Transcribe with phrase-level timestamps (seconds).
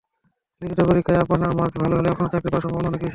[0.61, 3.09] লিখিত পরীক্ষায় আপনার মার্কস ভালো হলে আপনার চাকরি পাওয়ার সম্ভাবনা অনেক বেশি।